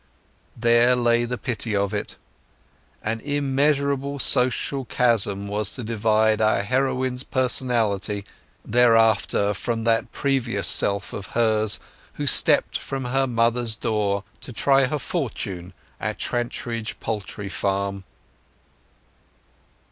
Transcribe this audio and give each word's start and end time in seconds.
There 0.57 0.95
lay 0.95 1.25
the 1.25 1.37
pity 1.37 1.75
of 1.75 1.93
it. 1.93 2.17
An 3.03 3.19
immeasurable 3.19 4.17
social 4.17 4.83
chasm 4.85 5.47
was 5.47 5.73
to 5.73 5.83
divide 5.83 6.41
our 6.41 6.63
heroine's 6.63 7.21
personality 7.21 8.25
thereafter 8.65 9.53
from 9.53 9.83
that 9.83 10.11
previous 10.11 10.67
self 10.67 11.13
of 11.13 11.27
hers 11.37 11.79
who 12.13 12.25
stepped 12.25 12.79
from 12.79 13.05
her 13.05 13.27
mother's 13.27 13.75
door 13.75 14.23
to 14.39 14.51
try 14.51 14.85
her 14.87 14.97
fortune 14.97 15.71
at 15.99 16.17
Trantridge 16.17 16.99
poultry 16.99 17.47
farm. 17.49 18.03